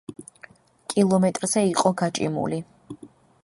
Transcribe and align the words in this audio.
კმ-ზე 0.93 1.65
იყო 1.73 1.95
გაჭიმული. 2.05 2.61